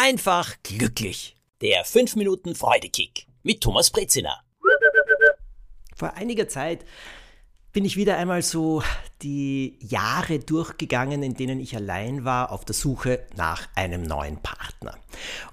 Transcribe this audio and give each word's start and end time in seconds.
einfach 0.00 0.56
glücklich. 0.62 1.36
Der 1.60 1.84
5 1.84 2.16
Minuten 2.16 2.54
Freudekick 2.54 3.26
mit 3.42 3.60
Thomas 3.60 3.90
Brezina. 3.90 4.40
Vor 5.94 6.14
einiger 6.14 6.48
Zeit 6.48 6.86
bin 7.72 7.84
ich 7.84 7.98
wieder 7.98 8.16
einmal 8.16 8.40
so 8.40 8.82
die 9.20 9.76
Jahre 9.80 10.38
durchgegangen, 10.38 11.22
in 11.22 11.34
denen 11.34 11.60
ich 11.60 11.76
allein 11.76 12.24
war, 12.24 12.50
auf 12.50 12.64
der 12.64 12.74
Suche 12.74 13.26
nach 13.36 13.68
einem 13.74 14.02
neuen 14.02 14.38
Partner. 14.38 14.96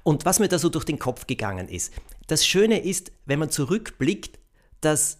Und 0.03 0.23
was 0.23 0.39
mir 0.39 0.47
da 0.47 0.59
so 0.59 0.69
durch 0.69 0.85
den 0.85 0.97
Kopf 0.97 1.27
gegangen 1.27 1.67
ist. 1.67 1.91
Das 2.27 2.47
Schöne 2.47 2.79
ist, 2.79 3.11
wenn 3.25 3.39
man 3.39 3.49
zurückblickt, 3.49 4.39
dass 4.79 5.17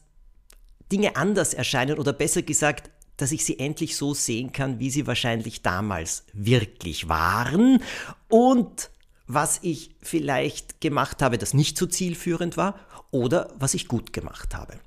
Dinge 0.90 1.18
anders 1.18 1.54
erscheinen 1.54 2.00
oder 2.00 2.14
besser 2.14 2.44
gesagt, 2.44 2.92
dass 3.18 3.34
ich 3.34 3.44
sie 3.44 3.60
endlich 3.60 3.98
so 3.98 4.14
sehen 4.14 4.54
kann, 4.54 4.80
wie 4.80 4.90
sie 4.90 5.06
wahrscheinlich 5.06 5.64
damals 5.64 6.24
wirklich 6.32 7.10
waren 7.10 7.84
und 8.30 8.90
was 9.28 9.60
ich 9.62 9.96
vielleicht 10.02 10.82
gemacht 10.82 11.22
habe, 11.22 11.38
das 11.38 11.54
nicht 11.54 11.78
so 11.78 11.86
zielführend 11.86 12.58
war 12.58 12.76
oder 13.12 13.54
was 13.60 13.74
ich 13.74 13.88
gut 13.88 14.14
gemacht 14.14 14.56
habe. 14.56 14.80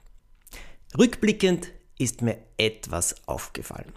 Rückblickend 0.99 1.71
ist 1.99 2.23
mir 2.23 2.39
etwas 2.57 3.29
aufgefallen. 3.29 3.93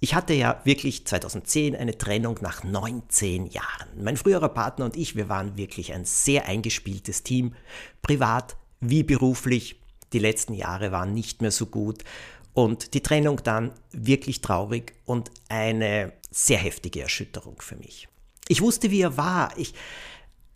Ich 0.00 0.14
hatte 0.14 0.34
ja 0.34 0.60
wirklich 0.64 1.06
2010 1.06 1.74
eine 1.74 1.96
Trennung 1.96 2.38
nach 2.42 2.62
19 2.62 3.46
Jahren. 3.46 3.88
Mein 4.02 4.18
früherer 4.18 4.50
Partner 4.50 4.84
und 4.84 4.96
ich, 4.96 5.16
wir 5.16 5.30
waren 5.30 5.56
wirklich 5.56 5.94
ein 5.94 6.04
sehr 6.04 6.46
eingespieltes 6.46 7.22
Team, 7.22 7.54
privat 8.02 8.56
wie 8.80 9.02
beruflich. 9.02 9.80
Die 10.12 10.18
letzten 10.18 10.52
Jahre 10.52 10.92
waren 10.92 11.14
nicht 11.14 11.40
mehr 11.40 11.50
so 11.50 11.66
gut 11.66 12.04
und 12.52 12.92
die 12.92 13.00
Trennung 13.00 13.42
dann 13.42 13.72
wirklich 13.92 14.42
traurig 14.42 14.92
und 15.06 15.30
eine 15.48 16.12
sehr 16.30 16.58
heftige 16.58 17.00
Erschütterung 17.00 17.62
für 17.62 17.76
mich. 17.76 18.08
Ich 18.48 18.60
wusste, 18.60 18.90
wie 18.90 19.00
er 19.00 19.16
war. 19.16 19.56
Ich 19.56 19.74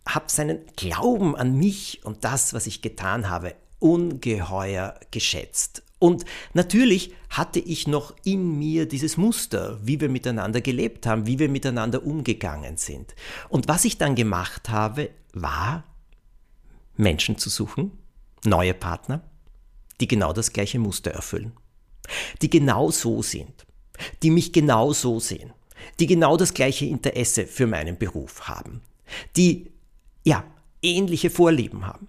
habe 0.07 0.25
seinen 0.27 0.65
Glauben 0.75 1.35
an 1.35 1.55
mich 1.55 2.01
und 2.03 2.23
das, 2.23 2.53
was 2.53 2.67
ich 2.67 2.81
getan 2.81 3.29
habe, 3.29 3.55
ungeheuer 3.79 4.99
geschätzt. 5.11 5.83
Und 5.99 6.23
natürlich 6.53 7.13
hatte 7.29 7.59
ich 7.59 7.85
noch 7.85 8.15
in 8.23 8.57
mir 8.57 8.87
dieses 8.87 9.17
Muster, 9.17 9.79
wie 9.83 9.99
wir 9.99 10.09
miteinander 10.09 10.61
gelebt 10.61 11.05
haben, 11.05 11.27
wie 11.27 11.39
wir 11.39 11.49
miteinander 11.49 12.05
umgegangen 12.05 12.77
sind. 12.77 13.15
Und 13.49 13.67
was 13.67 13.85
ich 13.85 13.97
dann 13.97 14.15
gemacht 14.15 14.69
habe, 14.69 15.09
war, 15.33 15.83
Menschen 16.95 17.37
zu 17.37 17.49
suchen, 17.49 17.91
neue 18.45 18.73
Partner, 18.73 19.21
die 19.99 20.07
genau 20.07 20.31
das 20.31 20.53
gleiche 20.53 20.79
Muster 20.79 21.11
erfüllen, 21.11 21.51
die 22.41 22.49
genau 22.49 22.91
so 22.91 23.21
sind, 23.21 23.65
die 24.23 24.31
mich 24.31 24.53
genau 24.53 24.93
so 24.93 25.19
sehen, 25.19 25.53
die 25.99 26.07
genau 26.07 26.37
das 26.37 26.53
gleiche 26.53 26.85
Interesse 26.85 27.45
für 27.45 27.67
meinen 27.67 27.97
Beruf 27.97 28.47
haben, 28.47 28.81
die, 29.35 29.71
ja, 30.23 30.43
ähnliche 30.81 31.29
Vorlieben 31.29 31.85
haben. 31.85 32.07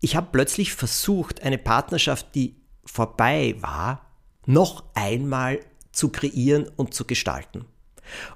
Ich 0.00 0.16
habe 0.16 0.28
plötzlich 0.32 0.72
versucht, 0.72 1.42
eine 1.42 1.58
Partnerschaft, 1.58 2.34
die 2.34 2.56
vorbei 2.84 3.54
war, 3.60 4.06
noch 4.46 4.84
einmal 4.94 5.60
zu 5.92 6.08
kreieren 6.08 6.68
und 6.76 6.94
zu 6.94 7.04
gestalten. 7.04 7.66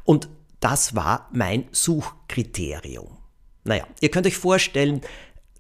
Und 0.04 0.28
das 0.60 0.94
war 0.94 1.28
mein 1.32 1.66
Suchkriterium. 1.72 3.18
Naja, 3.64 3.86
ihr 4.00 4.10
könnt 4.10 4.26
euch 4.26 4.36
vorstellen, 4.36 5.00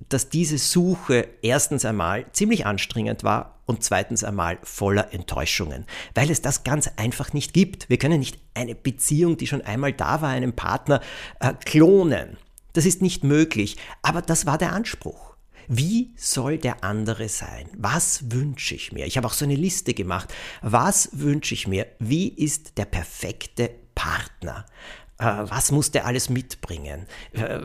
dass 0.08 0.28
diese 0.28 0.58
Suche 0.58 1.28
erstens 1.42 1.84
einmal 1.84 2.26
ziemlich 2.32 2.66
anstrengend 2.66 3.24
war 3.24 3.53
und 3.66 3.82
zweitens 3.82 4.24
einmal 4.24 4.58
voller 4.62 5.12
Enttäuschungen, 5.12 5.86
weil 6.14 6.30
es 6.30 6.42
das 6.42 6.64
ganz 6.64 6.90
einfach 6.96 7.32
nicht 7.32 7.52
gibt. 7.52 7.88
Wir 7.88 7.98
können 7.98 8.18
nicht 8.18 8.38
eine 8.54 8.74
Beziehung, 8.74 9.36
die 9.36 9.46
schon 9.46 9.62
einmal 9.62 9.92
da 9.92 10.20
war, 10.20 10.30
einem 10.30 10.54
Partner 10.54 11.00
äh, 11.40 11.52
klonen. 11.64 12.36
Das 12.72 12.86
ist 12.86 13.02
nicht 13.02 13.24
möglich, 13.24 13.76
aber 14.02 14.20
das 14.22 14.46
war 14.46 14.58
der 14.58 14.72
Anspruch. 14.72 15.34
Wie 15.68 16.12
soll 16.16 16.58
der 16.58 16.84
andere 16.84 17.28
sein? 17.28 17.68
Was 17.76 18.30
wünsche 18.30 18.74
ich 18.74 18.92
mir? 18.92 19.06
Ich 19.06 19.16
habe 19.16 19.26
auch 19.26 19.32
so 19.32 19.44
eine 19.44 19.54
Liste 19.54 19.94
gemacht. 19.94 20.32
Was 20.60 21.08
wünsche 21.12 21.54
ich 21.54 21.66
mir? 21.66 21.86
Wie 21.98 22.28
ist 22.28 22.76
der 22.76 22.84
perfekte 22.84 23.70
Partner? 23.94 24.66
Äh, 25.18 25.24
was 25.24 25.70
muss 25.70 25.92
der 25.92 26.06
alles 26.06 26.28
mitbringen? 26.28 27.06
Äh, 27.32 27.60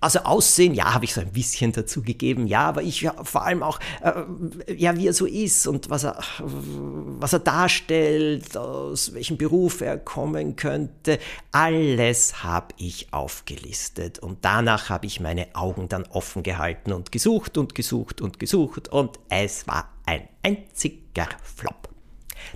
also 0.00 0.20
Aussehen, 0.20 0.74
ja, 0.74 0.92
habe 0.92 1.06
ich 1.06 1.14
so 1.14 1.22
ein 1.22 1.32
bisschen 1.32 1.72
dazu 1.72 2.02
gegeben, 2.02 2.46
ja, 2.46 2.68
aber 2.68 2.82
ich 2.82 3.00
ja, 3.00 3.14
vor 3.24 3.44
allem 3.44 3.62
auch, 3.62 3.80
äh, 4.02 4.74
ja, 4.74 4.94
wie 4.96 5.06
er 5.06 5.14
so 5.14 5.24
ist 5.24 5.66
und 5.66 5.88
was 5.88 6.04
er, 6.04 6.22
was 6.40 7.32
er 7.32 7.38
darstellt, 7.38 8.54
aus 8.56 9.14
welchem 9.14 9.38
Beruf 9.38 9.80
er 9.80 9.96
kommen 9.96 10.56
könnte, 10.56 11.18
alles 11.52 12.42
habe 12.44 12.74
ich 12.76 13.12
aufgelistet 13.14 14.18
und 14.18 14.44
danach 14.44 14.90
habe 14.90 15.06
ich 15.06 15.20
meine 15.20 15.54
Augen 15.54 15.88
dann 15.88 16.04
offen 16.10 16.42
gehalten 16.42 16.92
und 16.92 17.12
gesucht 17.12 17.56
und 17.56 17.74
gesucht 17.74 18.20
und 18.20 18.38
gesucht 18.38 18.88
und 18.88 19.18
es 19.30 19.66
war 19.66 19.88
ein 20.04 20.28
einziger 20.42 21.28
Flop. 21.42 21.93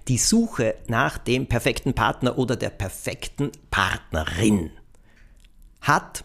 Die 0.08 0.18
Suche 0.18 0.76
nach 0.86 1.18
dem 1.18 1.46
perfekten 1.46 1.94
Partner 1.94 2.38
oder 2.38 2.56
der 2.56 2.70
perfekten 2.70 3.52
Partnerin 3.70 4.70
hat, 5.80 6.24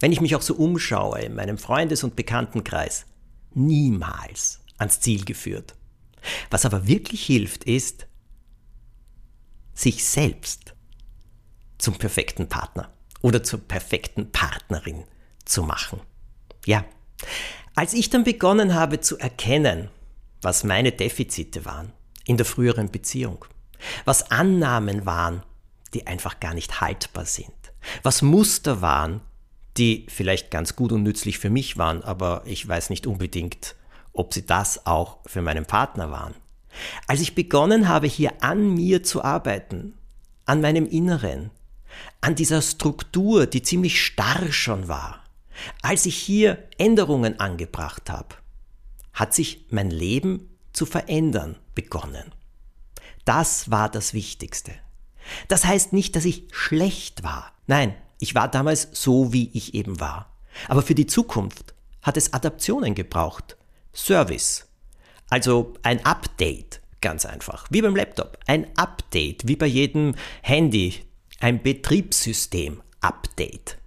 wenn 0.00 0.12
ich 0.12 0.20
mich 0.20 0.36
auch 0.36 0.42
so 0.42 0.54
umschaue 0.54 1.20
in 1.20 1.34
meinem 1.34 1.58
Freundes- 1.58 2.04
und 2.04 2.16
Bekanntenkreis, 2.16 3.06
niemals 3.54 4.60
ans 4.78 5.00
Ziel 5.00 5.24
geführt. 5.24 5.74
Was 6.50 6.64
aber 6.66 6.86
wirklich 6.86 7.24
hilft, 7.24 7.64
ist, 7.64 8.06
sich 9.74 10.04
selbst 10.04 10.74
zum 11.78 11.94
perfekten 11.94 12.48
Partner 12.48 12.92
oder 13.22 13.42
zur 13.42 13.60
perfekten 13.60 14.32
Partnerin 14.32 15.04
zu 15.44 15.62
machen. 15.62 16.00
Ja, 16.64 16.84
als 17.74 17.92
ich 17.92 18.10
dann 18.10 18.24
begonnen 18.24 18.74
habe 18.74 19.00
zu 19.00 19.18
erkennen, 19.18 19.90
was 20.42 20.64
meine 20.64 20.92
Defizite 20.92 21.64
waren, 21.64 21.92
in 22.26 22.36
der 22.36 22.46
früheren 22.46 22.90
Beziehung. 22.90 23.44
Was 24.04 24.30
Annahmen 24.30 25.06
waren, 25.06 25.42
die 25.94 26.06
einfach 26.06 26.40
gar 26.40 26.54
nicht 26.54 26.80
haltbar 26.80 27.24
sind. 27.24 27.54
Was 28.02 28.22
Muster 28.22 28.80
waren, 28.82 29.20
die 29.76 30.06
vielleicht 30.08 30.50
ganz 30.50 30.76
gut 30.76 30.92
und 30.92 31.02
nützlich 31.02 31.38
für 31.38 31.50
mich 31.50 31.76
waren, 31.76 32.02
aber 32.02 32.42
ich 32.44 32.66
weiß 32.66 32.90
nicht 32.90 33.06
unbedingt, 33.06 33.76
ob 34.12 34.34
sie 34.34 34.44
das 34.44 34.86
auch 34.86 35.18
für 35.26 35.42
meinen 35.42 35.66
Partner 35.66 36.10
waren. 36.10 36.34
Als 37.06 37.20
ich 37.20 37.34
begonnen 37.34 37.88
habe, 37.88 38.06
hier 38.06 38.42
an 38.42 38.74
mir 38.74 39.02
zu 39.02 39.22
arbeiten, 39.22 39.94
an 40.44 40.60
meinem 40.60 40.86
Inneren, 40.86 41.50
an 42.20 42.34
dieser 42.34 42.62
Struktur, 42.62 43.46
die 43.46 43.62
ziemlich 43.62 44.04
starr 44.04 44.50
schon 44.52 44.88
war, 44.88 45.24
als 45.82 46.06
ich 46.06 46.16
hier 46.16 46.58
Änderungen 46.78 47.40
angebracht 47.40 48.10
habe, 48.10 48.36
hat 49.12 49.34
sich 49.34 49.66
mein 49.70 49.90
Leben 49.90 50.55
zu 50.76 50.86
verändern 50.86 51.56
begonnen. 51.74 52.32
Das 53.24 53.68
war 53.70 53.88
das 53.88 54.14
Wichtigste. 54.14 54.72
Das 55.48 55.64
heißt 55.64 55.92
nicht, 55.92 56.14
dass 56.14 56.24
ich 56.24 56.44
schlecht 56.52 57.24
war. 57.24 57.50
Nein, 57.66 57.96
ich 58.20 58.36
war 58.36 58.48
damals 58.48 58.88
so, 58.92 59.32
wie 59.32 59.50
ich 59.52 59.74
eben 59.74 59.98
war. 59.98 60.30
Aber 60.68 60.82
für 60.82 60.94
die 60.94 61.06
Zukunft 61.06 61.74
hat 62.02 62.16
es 62.16 62.32
Adaptionen 62.32 62.94
gebraucht. 62.94 63.56
Service. 63.92 64.68
Also 65.28 65.74
ein 65.82 66.06
Update, 66.06 66.80
ganz 67.00 67.26
einfach. 67.26 67.66
Wie 67.70 67.82
beim 67.82 67.96
Laptop. 67.96 68.38
Ein 68.46 68.68
Update, 68.76 69.48
wie 69.48 69.56
bei 69.56 69.66
jedem 69.66 70.14
Handy. 70.42 70.94
Ein 71.40 71.60
Betriebssystem-Update. 71.62 73.78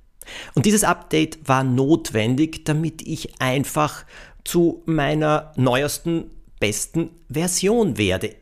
Und 0.53 0.66
dieses 0.66 0.83
Update 0.83 1.47
war 1.47 1.63
notwendig, 1.63 2.66
damit 2.66 3.01
ich 3.01 3.41
einfach 3.41 4.03
zu 4.44 4.83
meiner 4.85 5.53
neuesten 5.56 6.29
besten 6.59 7.11
Version 7.29 7.97
werde. 7.97 8.35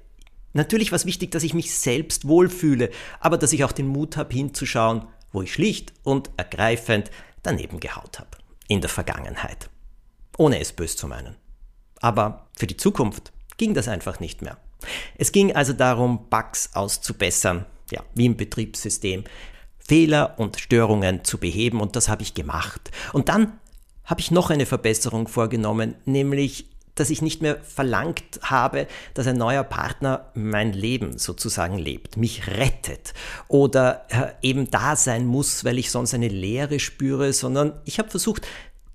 Natürlich 0.54 0.92
war 0.92 0.96
es 0.96 1.06
wichtig, 1.06 1.32
dass 1.32 1.44
ich 1.44 1.54
mich 1.54 1.74
selbst 1.76 2.28
wohlfühle, 2.28 2.90
aber 3.20 3.38
dass 3.38 3.54
ich 3.54 3.64
auch 3.64 3.72
den 3.72 3.88
Mut 3.88 4.18
habe 4.18 4.34
hinzuschauen, 4.34 5.08
wo 5.32 5.42
ich 5.42 5.54
schlicht 5.54 5.94
und 6.04 6.32
ergreifend 6.38 7.12
daneben 7.44 7.80
gehaut 7.80 8.20
habe. 8.20 8.32
In 8.68 8.82
der 8.82 8.90
Vergangenheit. 8.90 9.70
Ohne 10.38 10.60
es 10.60 10.74
bös 10.74 10.98
zu 10.98 11.08
meinen. 11.08 11.36
Aber 12.02 12.48
für 12.58 12.68
die 12.68 12.78
Zukunft 12.78 13.32
ging 13.58 13.74
das 13.74 13.88
einfach 13.88 14.20
nicht 14.20 14.42
mehr. 14.42 14.58
Es 15.18 15.32
ging 15.32 15.56
also 15.56 15.74
darum, 15.74 16.30
Bugs 16.30 16.72
auszubessern, 16.74 17.66
ja, 17.92 18.04
wie 18.14 18.26
im 18.26 18.38
Betriebssystem, 18.38 19.24
Fehler 19.80 20.36
und 20.38 20.60
Störungen 20.60 21.24
zu 21.24 21.38
beheben 21.38 21.82
und 21.82 21.96
das 21.96 22.10
habe 22.10 22.22
ich 22.22 22.34
gemacht. 22.34 22.92
Und 23.14 23.30
dann 23.30 23.60
habe 24.04 24.22
ich 24.22 24.32
noch 24.32 24.50
eine 24.50 24.66
Verbesserung 24.66 25.28
vorgenommen, 25.28 25.96
nämlich 26.06 26.70
dass 27.00 27.10
ich 27.10 27.22
nicht 27.22 27.42
mehr 27.42 27.60
verlangt 27.62 28.40
habe, 28.42 28.88
dass 29.14 29.28
ein 29.28 29.38
neuer 29.38 29.64
Partner 29.64 30.32
mein 30.34 30.74
Leben 30.74 31.18
sozusagen 31.18 31.78
lebt, 31.78 32.18
mich 32.18 32.48
rettet 32.48 33.14
oder 33.48 34.06
äh, 34.10 34.34
eben 34.42 34.70
da 34.70 34.96
sein 34.96 35.26
muss, 35.26 35.64
weil 35.64 35.78
ich 35.78 35.92
sonst 35.92 36.14
eine 36.14 36.28
Leere 36.28 36.80
spüre, 36.80 37.34
sondern 37.34 37.80
ich 37.86 38.00
habe 38.00 38.10
versucht, 38.10 38.48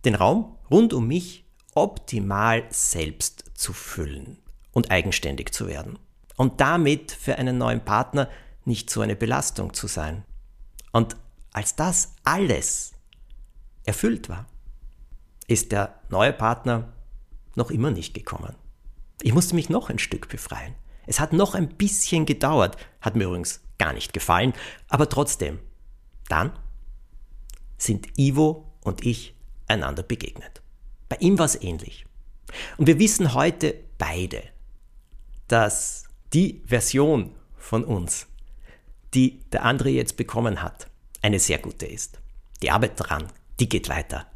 den 0.05 0.15
Raum 0.15 0.57
rund 0.71 0.93
um 0.93 1.07
mich 1.07 1.45
optimal 1.75 2.65
selbst 2.71 3.45
zu 3.55 3.73
füllen 3.73 4.39
und 4.73 4.91
eigenständig 4.91 5.53
zu 5.53 5.67
werden. 5.67 5.99
Und 6.37 6.61
damit 6.61 7.13
für 7.13 7.37
einen 7.37 7.59
neuen 7.59 7.85
Partner 7.85 8.29
nicht 8.65 8.91
so 8.91 9.01
eine 9.01 9.17
Belastung 9.17 9.75
zu 9.75 9.87
sein. 9.87 10.25
Und 10.93 11.17
als 11.53 11.77
das 11.77 12.15
alles 12.25 12.93
erfüllt 13.85 14.29
war, 14.29 14.47
ist 15.47 15.73
der 15.73 15.95
neue 16.09 16.33
Partner 16.33 16.93
noch 17.57 17.71
immer 17.71 17.91
nicht 17.91 18.15
gekommen. 18.15 18.55
Ich 19.23 19.33
musste 19.35 19.55
mich 19.55 19.69
noch 19.69 19.91
ein 19.91 19.99
Stück 19.99 20.29
befreien. 20.29 20.75
Es 21.07 21.21
hat 21.21 21.33
noch 21.33 21.55
ein 21.55 21.69
bisschen 21.69 22.27
gedauert, 22.27 22.77
hat 23.01 23.17
mir 23.17 23.25
übrigens 23.25 23.61
gar 23.79 23.93
nicht 23.93 24.13
gefallen, 24.13 24.53
aber 24.89 25.09
trotzdem. 25.09 25.59
Dann 26.29 26.53
sind 27.79 28.19
Ivo 28.19 28.73
und 28.83 29.05
ich 29.05 29.35
einander 29.67 30.03
begegnet. 30.03 30.63
Bei 31.09 31.17
ihm 31.17 31.39
war 31.39 31.47
es 31.47 31.61
ähnlich. 31.61 32.07
Und 32.77 32.87
wir 32.87 32.99
wissen 32.99 33.35
heute 33.35 33.75
beide, 33.99 34.43
dass 35.49 36.05
die 36.33 36.63
Version 36.65 37.35
von 37.57 37.85
uns, 37.85 38.27
die 39.15 39.41
der 39.51 39.65
andere 39.65 39.91
jetzt 39.91 40.17
bekommen 40.17 40.63
hat, 40.63 40.89
eine 41.21 41.39
sehr 41.39 41.59
gute 41.59 41.87
ist. 41.87 42.21
Die 42.63 42.71
Arbeit 42.71 42.99
daran, 42.99 43.27
die 43.61 43.69
geht 43.69 43.89
weiter. 43.89 44.27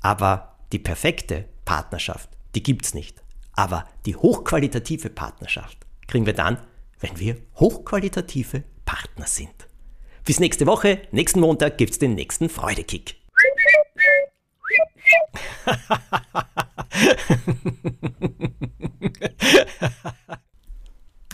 Aber 0.00 0.58
die 0.72 0.78
perfekte 0.78 1.48
Partnerschaft, 1.64 2.30
die 2.54 2.62
gibt 2.62 2.84
es 2.84 2.94
nicht. 2.94 3.22
Aber 3.52 3.86
die 4.06 4.16
hochqualitative 4.16 5.10
Partnerschaft 5.10 5.78
kriegen 6.06 6.26
wir 6.26 6.32
dann, 6.32 6.58
wenn 7.00 7.18
wir 7.18 7.36
hochqualitative 7.56 8.64
Partner 8.84 9.26
sind. 9.26 9.68
Bis 10.24 10.40
nächste 10.40 10.66
Woche, 10.66 11.02
nächsten 11.12 11.40
Montag 11.40 11.78
gibt's 11.78 11.98
den 11.98 12.14
nächsten 12.14 12.48
Freudekick. 12.48 13.16